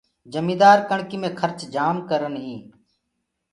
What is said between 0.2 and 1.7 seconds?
جميدآ ڪڻڪي مي کرچ